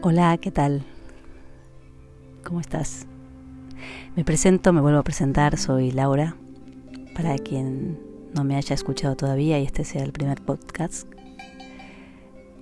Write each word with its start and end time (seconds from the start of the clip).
Hola, 0.00 0.38
¿qué 0.38 0.52
tal? 0.52 0.84
¿Cómo 2.44 2.60
estás? 2.60 3.08
Me 4.14 4.24
presento, 4.24 4.72
me 4.72 4.80
vuelvo 4.80 5.00
a 5.00 5.02
presentar, 5.02 5.58
soy 5.58 5.90
Laura. 5.90 6.36
Para 7.16 7.36
quien 7.36 7.98
no 8.32 8.44
me 8.44 8.54
haya 8.54 8.76
escuchado 8.76 9.16
todavía 9.16 9.58
y 9.58 9.64
este 9.64 9.82
sea 9.82 10.04
el 10.04 10.12
primer 10.12 10.40
podcast. 10.40 11.08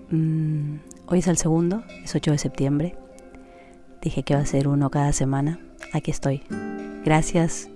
Mm, 0.08 0.76
hoy 1.08 1.18
es 1.18 1.26
el 1.26 1.36
segundo, 1.36 1.84
es 2.02 2.14
8 2.14 2.30
de 2.30 2.38
septiembre. 2.38 2.96
Dije 4.00 4.22
que 4.22 4.34
va 4.34 4.40
a 4.40 4.46
ser 4.46 4.66
uno 4.66 4.88
cada 4.88 5.12
semana. 5.12 5.60
Aquí 5.92 6.10
estoy. 6.10 6.42
Gracias 7.04 7.68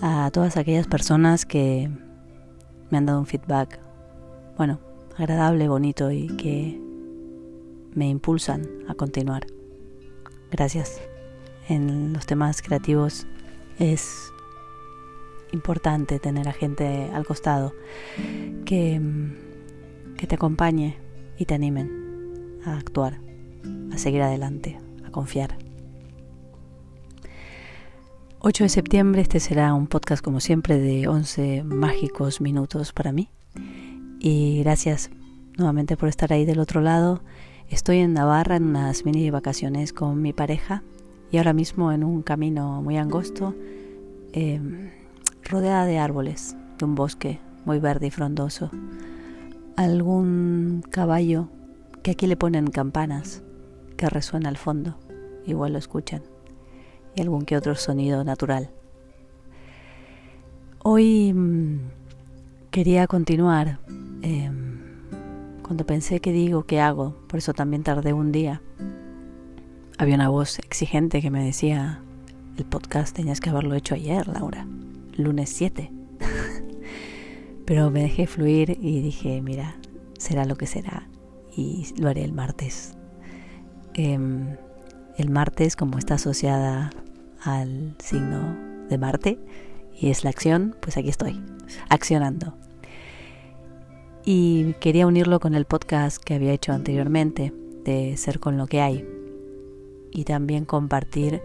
a 0.00 0.30
todas 0.32 0.56
aquellas 0.56 0.86
personas 0.86 1.44
que 1.44 1.90
me 2.88 2.98
han 2.98 3.06
dado 3.06 3.18
un 3.18 3.26
feedback, 3.26 3.80
bueno, 4.56 4.78
agradable, 5.16 5.66
bonito 5.66 6.12
y 6.12 6.28
que 6.36 6.93
me 7.94 8.08
impulsan 8.08 8.68
a 8.88 8.94
continuar. 8.94 9.46
Gracias. 10.50 11.00
En 11.68 12.12
los 12.12 12.26
temas 12.26 12.60
creativos 12.60 13.26
es 13.78 14.32
importante 15.52 16.18
tener 16.18 16.48
a 16.48 16.52
gente 16.52 17.10
al 17.12 17.24
costado 17.24 17.72
que, 18.64 19.00
que 20.16 20.26
te 20.26 20.34
acompañe 20.34 20.98
y 21.38 21.46
te 21.46 21.54
animen 21.54 22.60
a 22.64 22.76
actuar, 22.76 23.20
a 23.92 23.98
seguir 23.98 24.22
adelante, 24.22 24.78
a 25.06 25.10
confiar. 25.10 25.56
8 28.40 28.64
de 28.64 28.68
septiembre, 28.68 29.22
este 29.22 29.40
será 29.40 29.72
un 29.72 29.86
podcast 29.86 30.22
como 30.22 30.38
siempre 30.40 30.78
de 30.78 31.08
11 31.08 31.64
mágicos 31.64 32.42
minutos 32.42 32.92
para 32.92 33.10
mí. 33.10 33.30
Y 34.20 34.60
gracias 34.62 35.10
nuevamente 35.56 35.96
por 35.96 36.10
estar 36.10 36.32
ahí 36.32 36.44
del 36.44 36.58
otro 36.58 36.82
lado 36.82 37.22
Estoy 37.70 37.98
en 37.98 38.12
Navarra 38.12 38.56
en 38.56 38.64
unas 38.64 39.04
mini 39.04 39.30
vacaciones 39.30 39.92
con 39.92 40.20
mi 40.20 40.32
pareja 40.32 40.82
y 41.30 41.38
ahora 41.38 41.54
mismo 41.54 41.92
en 41.92 42.04
un 42.04 42.22
camino 42.22 42.82
muy 42.82 42.98
angosto, 42.98 43.54
em, 44.32 44.90
rodeada 45.42 45.86
de 45.86 45.98
árboles, 45.98 46.56
de 46.78 46.84
un 46.84 46.94
bosque 46.94 47.40
muy 47.64 47.78
verde 47.78 48.08
y 48.08 48.10
frondoso. 48.10 48.70
Algún 49.76 50.84
caballo 50.90 51.48
que 52.02 52.12
aquí 52.12 52.26
le 52.26 52.36
ponen 52.36 52.66
campanas 52.68 53.42
que 53.96 54.10
resuena 54.10 54.50
al 54.50 54.58
fondo, 54.58 54.98
igual 55.46 55.72
lo 55.72 55.78
escuchan, 55.78 56.22
y 57.16 57.22
algún 57.22 57.46
que 57.46 57.56
otro 57.56 57.74
sonido 57.76 58.24
natural. 58.24 58.70
Hoy 60.82 61.32
mm, 61.32 61.78
quería 62.70 63.06
continuar. 63.06 63.78
Em, 64.20 64.63
cuando 65.64 65.86
pensé 65.86 66.20
qué 66.20 66.30
digo, 66.30 66.64
qué 66.64 66.80
hago, 66.80 67.16
por 67.26 67.38
eso 67.38 67.54
también 67.54 67.82
tardé 67.82 68.12
un 68.12 68.32
día. 68.32 68.60
Había 69.96 70.14
una 70.14 70.28
voz 70.28 70.58
exigente 70.58 71.22
que 71.22 71.30
me 71.30 71.42
decía, 71.42 72.02
el 72.58 72.64
podcast 72.66 73.16
tenías 73.16 73.40
que 73.40 73.48
haberlo 73.48 73.74
hecho 73.74 73.94
ayer, 73.94 74.28
Laura, 74.28 74.66
lunes 75.16 75.48
7. 75.50 75.90
Pero 77.64 77.90
me 77.90 78.02
dejé 78.02 78.26
fluir 78.26 78.78
y 78.78 79.00
dije, 79.00 79.40
mira, 79.40 79.76
será 80.18 80.44
lo 80.44 80.56
que 80.56 80.66
será 80.66 81.08
y 81.56 81.86
lo 81.96 82.10
haré 82.10 82.24
el 82.24 82.34
martes. 82.34 82.94
Em, 83.94 84.56
el 85.16 85.30
martes, 85.30 85.76
como 85.76 85.96
está 85.96 86.14
asociada 86.14 86.90
al 87.40 87.96
signo 88.00 88.54
de 88.90 88.98
Marte 88.98 89.38
y 89.98 90.10
es 90.10 90.24
la 90.24 90.30
acción, 90.30 90.76
pues 90.80 90.98
aquí 90.98 91.08
estoy, 91.08 91.42
accionando 91.88 92.54
y 94.24 94.74
quería 94.80 95.06
unirlo 95.06 95.40
con 95.40 95.54
el 95.54 95.64
podcast 95.64 96.22
que 96.22 96.34
había 96.34 96.52
hecho 96.52 96.72
anteriormente 96.72 97.52
de 97.84 98.16
Ser 98.16 98.40
con 98.40 98.56
lo 98.56 98.66
que 98.66 98.80
hay 98.80 99.06
y 100.10 100.24
también 100.24 100.64
compartir 100.64 101.42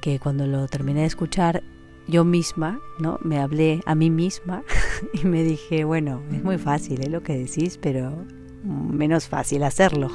que 0.00 0.18
cuando 0.18 0.46
lo 0.46 0.66
terminé 0.66 1.00
de 1.00 1.06
escuchar 1.06 1.62
yo 2.06 2.24
misma, 2.24 2.80
¿no? 2.98 3.18
Me 3.22 3.38
hablé 3.38 3.80
a 3.86 3.94
mí 3.94 4.10
misma 4.10 4.62
y 5.12 5.24
me 5.26 5.42
dije, 5.44 5.84
bueno, 5.84 6.22
es 6.32 6.42
muy 6.42 6.58
fácil 6.58 7.02
¿eh? 7.02 7.08
lo 7.08 7.22
que 7.22 7.38
decís, 7.38 7.78
pero 7.80 8.24
menos 8.64 9.28
fácil 9.28 9.62
hacerlo. 9.62 10.10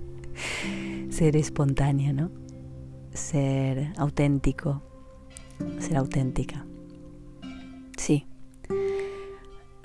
ser 1.10 1.36
espontáneo, 1.36 2.12
¿no? 2.12 2.30
Ser 3.12 3.92
auténtico, 3.98 4.82
ser 5.78 5.96
auténtica. 5.96 6.64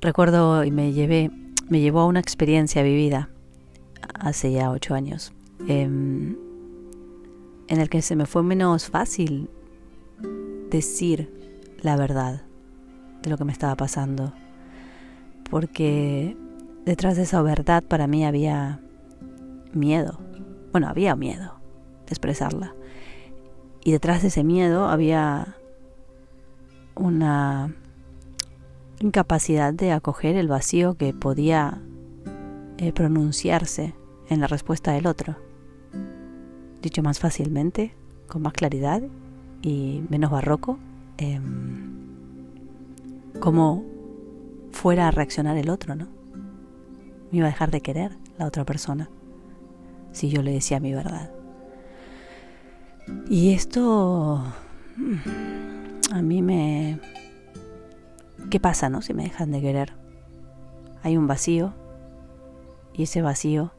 Recuerdo 0.05 0.63
y 0.63 0.69
me 0.69 0.93
llevé, 0.93 1.31
me 1.67 1.79
llevó 1.79 2.01
a 2.01 2.05
una 2.05 2.19
experiencia 2.19 2.83
vivida 2.83 3.29
hace 4.13 4.51
ya 4.51 4.69
ocho 4.69 4.93
años, 4.93 5.33
em, 5.67 6.35
en 7.67 7.81
el 7.81 7.89
que 7.89 8.03
se 8.03 8.15
me 8.15 8.27
fue 8.27 8.43
menos 8.43 8.87
fácil 8.87 9.49
decir 10.69 11.33
la 11.81 11.97
verdad 11.97 12.43
de 13.23 13.31
lo 13.31 13.37
que 13.39 13.45
me 13.45 13.51
estaba 13.51 13.73
pasando, 13.73 14.31
porque 15.49 16.37
detrás 16.85 17.15
de 17.15 17.23
esa 17.23 17.41
verdad 17.41 17.83
para 17.83 18.05
mí 18.05 18.27
había 18.27 18.79
miedo, 19.73 20.19
bueno, 20.71 20.87
había 20.87 21.15
miedo 21.15 21.55
de 22.05 22.09
expresarla, 22.09 22.75
y 23.83 23.91
detrás 23.91 24.21
de 24.21 24.27
ese 24.27 24.43
miedo 24.43 24.85
había 24.85 25.55
una 26.93 27.73
incapacidad 28.99 29.73
de 29.73 29.91
acoger 29.91 30.35
el 30.35 30.47
vacío 30.47 30.95
que 30.95 31.13
podía 31.13 31.81
eh, 32.77 32.91
pronunciarse 32.91 33.95
en 34.29 34.41
la 34.41 34.47
respuesta 34.47 34.91
del 34.91 35.07
otro. 35.07 35.35
Dicho 36.81 37.01
más 37.03 37.19
fácilmente, 37.19 37.93
con 38.27 38.41
más 38.41 38.53
claridad 38.53 39.01
y 39.61 40.03
menos 40.09 40.31
barroco, 40.31 40.77
eh, 41.17 41.39
cómo 43.39 43.83
fuera 44.71 45.07
a 45.07 45.11
reaccionar 45.11 45.57
el 45.57 45.69
otro, 45.69 45.95
¿no? 45.95 46.07
Me 47.31 47.39
iba 47.39 47.47
a 47.47 47.51
dejar 47.51 47.71
de 47.71 47.81
querer 47.81 48.17
la 48.37 48.45
otra 48.45 48.65
persona 48.65 49.09
si 50.11 50.29
yo 50.29 50.41
le 50.41 50.51
decía 50.53 50.79
mi 50.79 50.93
verdad. 50.93 51.31
Y 53.29 53.53
esto 53.53 54.43
mm, 54.97 56.13
a 56.13 56.21
mí 56.21 56.41
me, 56.41 56.99
¿Qué 58.49 58.59
pasa, 58.59 58.89
no? 58.89 59.01
Si 59.01 59.13
me 59.13 59.23
dejan 59.23 59.51
de 59.51 59.61
querer. 59.61 59.93
Hay 61.03 61.17
un 61.17 61.27
vacío 61.27 61.73
y 62.93 63.03
ese 63.03 63.21
vacío 63.21 63.71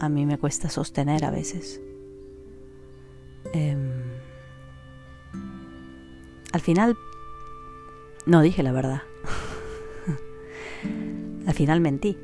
a 0.00 0.08
mí 0.08 0.26
me 0.26 0.38
cuesta 0.38 0.68
sostener 0.68 1.24
a 1.24 1.30
veces. 1.30 1.80
Em, 3.52 3.90
al 6.52 6.60
final 6.60 6.96
no 8.26 8.42
dije 8.42 8.62
la 8.62 8.72
verdad. 8.72 9.02
al 11.46 11.54
final 11.54 11.80
mentí. 11.80 12.16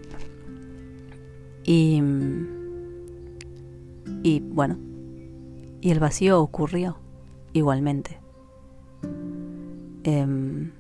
Y, 1.64 2.02
y 4.22 4.40
bueno, 4.40 4.78
y 5.80 5.90
el 5.90 6.00
vacío 6.00 6.40
ocurrió 6.40 6.98
igualmente. 7.52 8.18
Eh, 10.04 10.70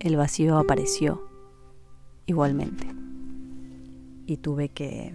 el 0.00 0.16
vacío 0.16 0.58
apareció 0.58 1.26
igualmente. 2.26 2.86
Y 4.26 4.36
tuve 4.38 4.68
que... 4.68 5.14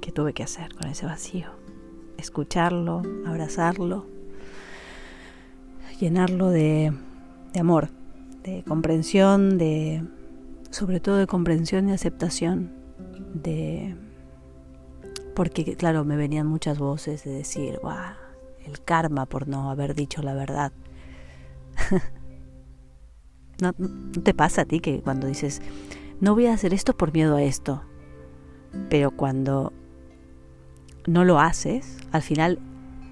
¿Qué 0.00 0.10
tuve 0.10 0.32
que 0.32 0.42
hacer 0.42 0.74
con 0.74 0.88
ese 0.88 1.06
vacío? 1.06 1.50
Escucharlo, 2.18 3.02
abrazarlo, 3.24 4.06
llenarlo 6.00 6.50
de, 6.50 6.92
de 7.52 7.60
amor, 7.60 7.88
de 8.42 8.64
comprensión, 8.64 9.58
de 9.58 10.02
sobre 10.70 11.00
todo 11.00 11.16
de 11.16 11.26
comprensión 11.26 11.88
y 11.88 11.92
aceptación, 11.92 12.72
de 13.34 13.94
porque 15.34 15.76
claro, 15.76 16.04
me 16.04 16.16
venían 16.16 16.46
muchas 16.46 16.78
voces 16.78 17.24
de 17.24 17.30
decir, 17.30 17.78
wow, 17.82 18.16
el 18.66 18.82
karma 18.82 19.26
por 19.26 19.48
no 19.48 19.70
haber 19.70 19.94
dicho 19.94 20.22
la 20.22 20.34
verdad. 20.34 20.72
¿No, 23.60 23.72
te 24.22 24.34
pasa 24.34 24.62
a 24.62 24.64
ti 24.64 24.80
que 24.80 25.00
cuando 25.00 25.26
dices, 25.26 25.62
no 26.20 26.34
voy 26.34 26.46
a 26.46 26.54
hacer 26.54 26.74
esto 26.74 26.96
por 26.96 27.12
miedo 27.12 27.36
a 27.36 27.42
esto? 27.42 27.82
Pero 28.88 29.10
cuando 29.10 29.72
no 31.06 31.24
lo 31.24 31.38
haces, 31.38 31.98
al 32.10 32.22
final 32.22 32.58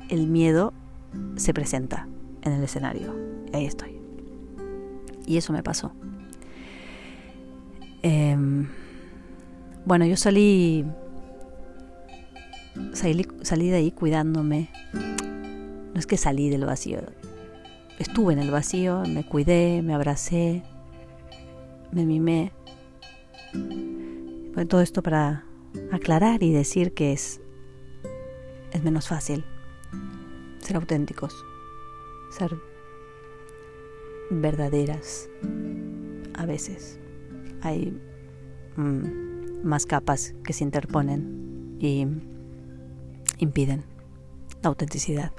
el 0.09 0.27
miedo 0.27 0.73
se 1.37 1.53
presenta 1.55 2.09
en 2.43 2.53
el 2.53 2.63
escenario. 2.63 3.15
Ahí 3.53 3.67
estoy. 3.67 3.99
Y 5.27 5.37
eso 5.37 5.53
me 5.53 5.63
pasó. 5.63 5.93
Em, 8.03 8.69
bueno, 9.85 10.07
yo 10.07 10.17
salí, 10.17 10.85
salí, 12.93 13.27
salí 13.43 13.69
de 13.69 13.77
ahí 13.77 13.91
cuidándome. 13.91 14.71
No 15.93 15.99
es 15.99 16.07
que 16.07 16.17
salí 16.17 16.49
del 16.49 16.65
vacío, 16.65 17.01
estuve 18.01 18.33
en 18.33 18.39
el 18.39 18.51
vacío, 18.51 19.03
me 19.07 19.25
cuidé, 19.25 19.83
me 19.83 19.95
abracé, 19.95 20.63
me 21.93 22.07
mimé. 22.07 22.51
todo 24.69 24.81
esto 24.81 25.03
para 25.03 25.45
aclarar 25.93 26.43
y 26.43 26.53
decir 26.53 26.93
que 26.95 27.13
es, 27.13 27.41
es 28.73 28.83
menos 28.83 29.07
fácil 29.07 29.45
ser 30.61 30.77
auténticos, 30.77 31.45
ser 32.31 32.57
verdaderas 34.31 35.29
a 36.35 36.47
veces. 36.47 36.99
Hay 37.61 38.01
mm, 38.77 39.63
más 39.63 39.85
capas 39.85 40.35
que 40.43 40.55
se 40.55 40.65
interponen 40.65 41.77
y 41.79 42.07
impiden 43.39 43.85
la 44.63 44.71
autenticidad. 44.71 45.33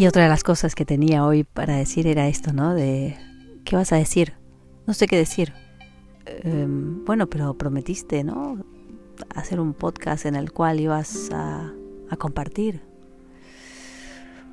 Y 0.00 0.06
otra 0.06 0.22
de 0.22 0.30
las 0.30 0.42
cosas 0.42 0.74
que 0.74 0.86
tenía 0.86 1.26
hoy 1.26 1.44
para 1.44 1.76
decir 1.76 2.06
era 2.06 2.26
esto, 2.26 2.54
¿no? 2.54 2.74
De, 2.74 3.18
¿qué 3.66 3.76
vas 3.76 3.92
a 3.92 3.96
decir? 3.96 4.32
No 4.86 4.94
sé 4.94 5.06
qué 5.06 5.18
decir. 5.18 5.52
Em, 6.24 7.04
bueno, 7.04 7.26
pero 7.28 7.52
prometiste, 7.52 8.24
¿no? 8.24 8.64
Hacer 9.34 9.60
un 9.60 9.74
podcast 9.74 10.24
en 10.24 10.36
el 10.36 10.52
cual 10.52 10.80
ibas 10.80 11.28
a, 11.34 11.74
compartir. 12.18 12.80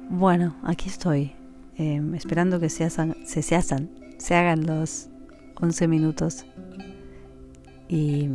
Bueno, 0.10 0.58
aquí 0.64 0.90
estoy, 0.90 1.32
em, 1.78 2.14
esperando 2.14 2.60
que 2.60 2.68
se, 2.68 2.84
hagan, 2.84 3.16
se, 3.26 4.36
hagan 4.36 4.66
los 4.66 5.08
11 5.62 5.88
minutos 5.88 6.46
y 7.88 8.28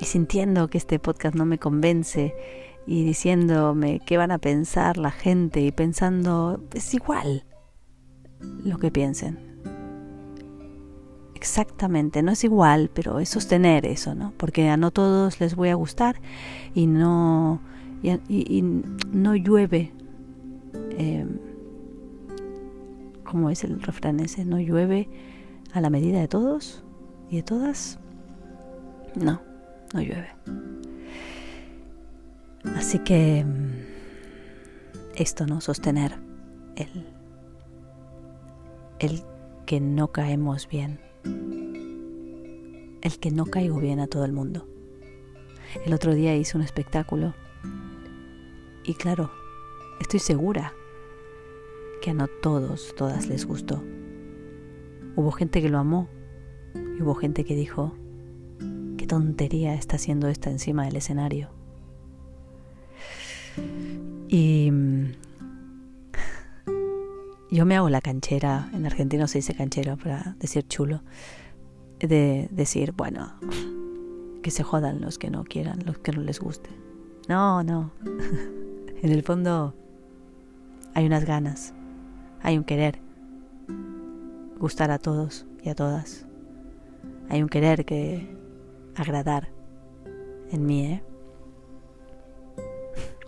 sintiendo 0.00 0.68
que 0.68 0.78
este 0.78 0.98
podcast 0.98 1.34
no 1.34 1.44
me 1.44 1.58
convence 1.58 2.34
y 2.88 3.04
diciéndome 3.04 4.00
qué 4.00 4.16
van 4.16 4.30
a 4.30 4.38
pensar 4.38 4.96
la 4.96 5.10
gente 5.10 5.60
y 5.60 5.70
pensando, 5.72 6.64
es 6.72 6.94
igual 6.94 7.44
lo 8.64 8.78
que 8.78 8.90
piensen. 8.90 9.38
Exactamente, 11.34 12.22
no 12.22 12.32
es 12.32 12.44
igual, 12.44 12.90
pero 12.92 13.20
es 13.20 13.28
sostener 13.28 13.84
eso, 13.84 14.14
¿no? 14.14 14.32
Porque 14.38 14.70
a 14.70 14.78
no 14.78 14.90
todos 14.90 15.38
les 15.38 15.54
voy 15.54 15.68
a 15.68 15.74
gustar 15.74 16.16
y 16.74 16.86
no, 16.86 17.60
y, 18.02 18.62
no 19.12 19.36
llueve. 19.36 19.92
Eh, 20.92 21.26
¿Cómo 23.22 23.50
es 23.50 23.64
el 23.64 23.82
refrán 23.82 24.18
ese? 24.20 24.46
¿No 24.46 24.58
llueve 24.58 25.10
a 25.74 25.82
la 25.82 25.90
medida 25.90 26.20
de 26.20 26.28
todos 26.28 26.82
y 27.28 27.36
de 27.36 27.42
todas? 27.42 27.98
No, 29.14 29.42
no 29.92 30.00
llueve. 30.00 30.30
Así 32.78 33.00
que 33.00 33.44
mm, 33.44 35.16
esto, 35.16 35.46
¿no? 35.48 35.60
Sostener 35.60 36.16
el, 36.76 37.06
el 39.00 39.24
que 39.66 39.80
no 39.80 40.12
caemos 40.12 40.68
bien, 40.68 41.00
el 43.02 43.18
que 43.18 43.32
no 43.32 43.46
caigo 43.46 43.80
bien 43.80 43.98
a 43.98 44.06
todo 44.06 44.24
el 44.24 44.32
mundo. 44.32 44.68
El 45.84 45.92
otro 45.92 46.14
día 46.14 46.36
hice 46.36 46.56
un 46.56 46.62
espectáculo 46.62 47.34
y 48.84 48.94
claro, 48.94 49.32
estoy 50.00 50.20
segura 50.20 50.72
que 52.00 52.10
a 52.10 52.14
no 52.14 52.28
todos, 52.28 52.94
todas 52.96 53.26
les 53.26 53.44
gustó. 53.44 53.82
Hubo 55.16 55.32
gente 55.32 55.60
que 55.60 55.68
lo 55.68 55.78
amó 55.78 56.08
y 56.96 57.02
hubo 57.02 57.16
gente 57.16 57.44
que 57.44 57.56
dijo, 57.56 57.92
qué 58.96 59.08
tontería 59.08 59.74
está 59.74 59.96
haciendo 59.96 60.28
esta 60.28 60.48
encima 60.48 60.84
del 60.84 60.94
escenario. 60.94 61.57
Y 64.28 64.70
mm, 64.70 65.12
yo 67.50 67.64
me 67.64 67.76
hago 67.76 67.88
la 67.88 68.02
canchera, 68.02 68.68
en 68.74 68.84
argentino 68.84 69.26
se 69.26 69.38
dice 69.38 69.54
canchero 69.54 69.96
para 69.96 70.36
decir 70.38 70.66
chulo, 70.68 71.02
de 71.98 72.48
decir, 72.50 72.92
bueno, 72.92 73.32
que 74.42 74.50
se 74.50 74.62
jodan 74.62 75.00
los 75.00 75.18
que 75.18 75.30
no 75.30 75.44
quieran, 75.44 75.78
los 75.86 75.98
que 75.98 76.12
no 76.12 76.20
les 76.20 76.40
guste. 76.40 76.70
No, 77.26 77.62
no. 77.62 77.92
en 79.02 79.12
el 79.12 79.22
fondo 79.22 79.74
hay 80.94 81.06
unas 81.06 81.24
ganas, 81.24 81.72
hay 82.42 82.58
un 82.58 82.64
querer 82.64 83.00
gustar 84.58 84.90
a 84.90 84.98
todos 84.98 85.46
y 85.62 85.70
a 85.70 85.74
todas. 85.74 86.26
Hay 87.30 87.42
un 87.42 87.48
querer 87.48 87.84
que 87.84 88.28
agradar 88.94 89.48
en 90.50 90.66
mí, 90.66 90.84
¿eh? 90.84 91.02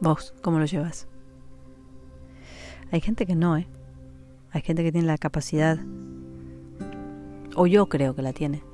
¿Vos 0.00 0.32
cómo 0.41 0.58
lo 0.58 0.64
llevas? 0.64 1.06
Hay 2.91 3.00
gente 3.00 3.26
que 3.26 3.37
no, 3.37 3.56
¿eh? 3.58 3.69
Hay 4.50 4.62
gente 4.62 4.82
que 4.82 4.91
tiene 4.91 5.06
la 5.06 5.19
capacidad, 5.19 5.79
o 7.55 7.67
yo 7.67 7.88
creo 7.88 8.14
que 8.14 8.23
la 8.23 8.32
tiene, 8.32 8.64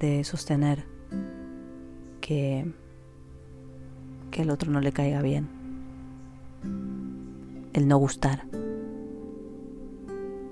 de 0.00 0.24
sostener 0.24 0.86
que, 2.20 2.72
que 4.30 4.42
el 4.42 4.50
otro 4.50 4.72
no 4.72 4.80
le 4.80 4.92
caiga 4.92 5.20
bien. 5.20 5.48
El 7.74 7.86
no 7.86 7.98
gustar. 7.98 8.46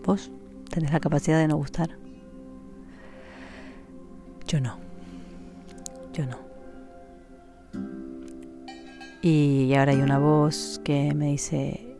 ¿Vos 0.04 0.30
tenés 0.68 0.92
la 0.92 1.00
capacidad 1.00 1.38
de 1.38 1.48
no 1.48 1.56
gustar? 1.56 1.96
Yo 4.46 4.60
no. 4.60 4.76
Yo 6.12 6.26
no. 6.26 6.51
Y 9.24 9.72
ahora 9.74 9.92
hay 9.92 10.00
una 10.00 10.18
voz 10.18 10.80
que 10.84 11.14
me 11.14 11.26
dice, 11.26 11.96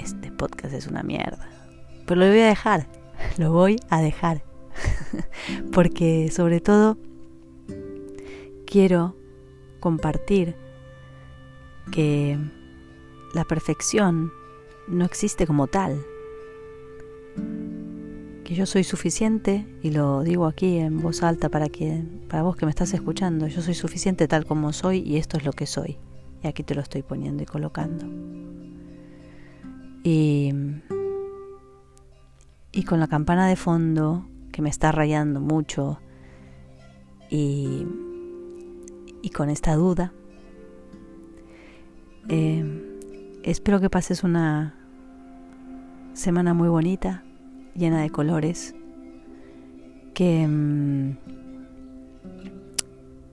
este 0.00 0.32
podcast 0.32 0.74
es 0.74 0.88
una 0.88 1.04
mierda. 1.04 1.48
Pero 2.06 2.20
lo 2.20 2.26
voy 2.26 2.40
a 2.40 2.46
dejar, 2.46 2.88
lo 3.38 3.52
voy 3.52 3.76
a 3.88 4.02
dejar. 4.02 4.42
Porque 5.72 6.28
sobre 6.32 6.60
todo 6.60 6.98
quiero 8.66 9.14
compartir 9.78 10.56
que 11.92 12.36
la 13.32 13.44
perfección 13.44 14.32
no 14.88 15.04
existe 15.04 15.46
como 15.46 15.68
tal. 15.68 16.04
Que 18.42 18.56
yo 18.56 18.66
soy 18.66 18.82
suficiente, 18.82 19.66
y 19.82 19.90
lo 19.90 20.24
digo 20.24 20.46
aquí 20.46 20.78
en 20.78 21.00
voz 21.00 21.22
alta 21.22 21.48
para, 21.48 21.68
que, 21.68 22.02
para 22.28 22.42
vos 22.42 22.56
que 22.56 22.66
me 22.66 22.70
estás 22.70 22.92
escuchando, 22.92 23.46
yo 23.46 23.62
soy 23.62 23.74
suficiente 23.74 24.26
tal 24.26 24.46
como 24.46 24.72
soy 24.72 24.98
y 25.06 25.18
esto 25.18 25.36
es 25.36 25.44
lo 25.44 25.52
que 25.52 25.66
soy. 25.66 25.98
Y 26.42 26.46
aquí 26.46 26.62
te 26.62 26.74
lo 26.74 26.80
estoy 26.80 27.02
poniendo 27.02 27.42
y 27.42 27.46
colocando. 27.46 28.06
Y, 30.04 30.52
y 32.72 32.82
con 32.84 33.00
la 33.00 33.08
campana 33.08 33.48
de 33.48 33.56
fondo 33.56 34.26
que 34.52 34.62
me 34.62 34.70
está 34.70 34.92
rayando 34.92 35.40
mucho 35.40 35.98
y, 37.30 37.86
y 39.22 39.30
con 39.30 39.50
esta 39.50 39.74
duda, 39.74 40.12
eh, 42.28 43.40
espero 43.42 43.80
que 43.80 43.90
pases 43.90 44.22
una 44.22 44.74
semana 46.12 46.54
muy 46.54 46.68
bonita, 46.68 47.24
llena 47.74 48.02
de 48.02 48.10
colores, 48.10 48.74
que... 50.14 50.46
Mm, 50.46 51.47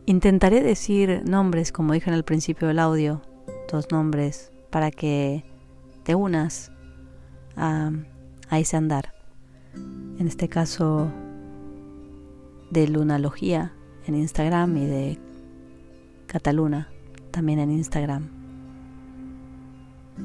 Intentaré 0.07 0.61
decir 0.61 1.23
nombres, 1.25 1.71
como 1.71 1.93
dije 1.93 2.11
en 2.11 2.15
el 2.15 2.23
principio 2.23 2.67
del 2.67 2.77
audio, 2.77 3.23
dos 3.71 3.87
nombres, 3.91 4.51
para 4.69 4.91
que 4.91 5.43
te 6.03 6.13
unas 6.13 6.71
a, 7.55 7.91
ese 8.51 8.77
andar. 8.77 9.15
En 9.73 10.27
este 10.27 10.47
caso, 10.47 11.11
de 12.69 12.87
Lunalogía 12.87 13.73
en 14.05 14.15
Instagram 14.15 14.77
y 14.77 14.85
de 14.85 15.19
Cataluna 16.27 16.89
también 17.31 17.57
en 17.57 17.71
Instagram. 17.71 18.29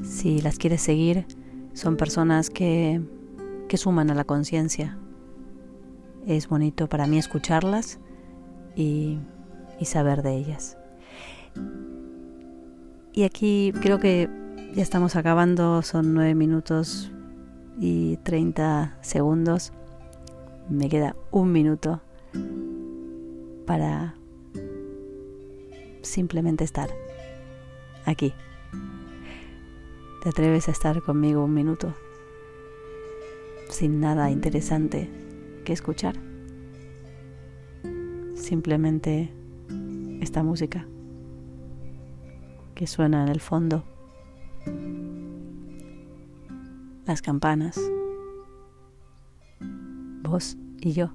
Si 0.03 0.41
las 0.41 0.59
quieres 0.59 0.81
seguir, 0.81 1.25
son 1.73 1.97
personas 1.97 2.51
que, 2.51 3.01
que 3.67 3.77
suman 3.77 4.11
a 4.11 4.15
la 4.15 4.25
conciencia. 4.25 4.99
Es 6.27 6.47
bonito 6.47 6.87
para 6.87 7.07
mí 7.07 7.17
escucharlas 7.17 7.99
y 8.75 9.17
y 9.81 9.85
saber 9.85 10.21
de 10.21 10.37
ellas. 10.37 10.77
Y 13.13 13.23
aquí 13.23 13.73
creo 13.81 13.99
que 13.99 14.29
ya 14.75 14.83
estamos 14.83 15.15
acabando, 15.15 15.81
son 15.81 16.13
nueve 16.13 16.35
minutos 16.35 17.11
y 17.79 18.17
30 18.17 18.99
segundos. 19.01 19.73
Me 20.69 20.87
queda 20.87 21.15
un 21.31 21.51
minuto 21.51 21.99
para 23.65 24.15
simplemente 26.03 26.63
estar 26.63 26.89
aquí. 28.05 28.33
¿Te 30.21 30.29
atreves 30.29 30.67
a 30.67 30.71
estar 30.71 31.01
conmigo 31.01 31.43
un 31.43 31.55
minuto 31.55 31.95
sin 33.69 33.99
nada 33.99 34.29
interesante 34.29 35.09
que 35.65 35.73
escuchar? 35.73 36.15
Simplemente 38.35 39.40
esta 40.21 40.43
música 40.43 40.87
que 42.75 42.87
suena 42.87 43.23
en 43.23 43.29
el 43.29 43.41
fondo, 43.41 43.83
las 47.05 47.21
campanas, 47.21 47.79
vos 50.21 50.55
y 50.79 50.93
yo. 50.93 51.09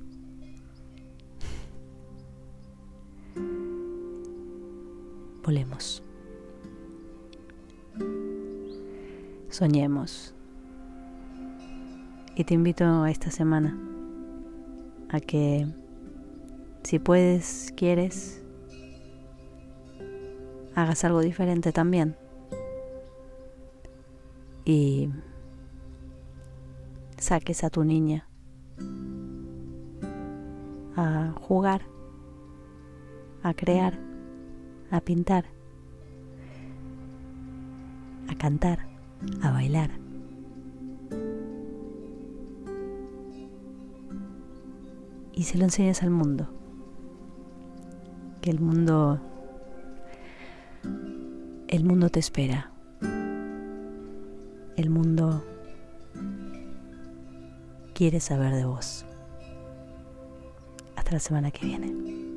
Volemos. 5.44 6.02
Soñemos. 9.48 10.34
Y 12.34 12.44
te 12.44 12.54
invito 12.54 12.84
a 12.84 13.10
esta 13.10 13.30
semana 13.30 13.78
a 15.08 15.20
que 15.20 15.66
si 16.82 16.98
puedes, 16.98 17.72
quieres, 17.76 18.42
hagas 20.76 21.04
algo 21.04 21.20
diferente 21.20 21.72
también. 21.72 22.16
Y 24.64 25.08
saques 27.16 27.64
a 27.64 27.70
tu 27.70 27.82
niña 27.82 28.28
a 30.94 31.34
jugar, 31.40 31.82
a 33.42 33.54
crear, 33.54 33.98
a 34.90 35.00
pintar, 35.00 35.46
a 38.28 38.34
cantar, 38.36 38.86
a 39.42 39.52
bailar. 39.52 39.90
Y 45.32 45.42
se 45.44 45.58
lo 45.58 45.64
enseñas 45.64 46.02
al 46.02 46.10
mundo. 46.10 46.48
Que 48.42 48.50
el 48.50 48.60
mundo 48.60 49.20
el 51.68 51.84
mundo 51.84 52.10
te 52.10 52.20
espera. 52.20 52.70
El 54.76 54.90
mundo 54.90 55.44
quiere 57.94 58.20
saber 58.20 58.54
de 58.54 58.64
vos. 58.64 59.04
Hasta 60.96 61.12
la 61.12 61.20
semana 61.20 61.50
que 61.50 61.66
viene. 61.66 62.35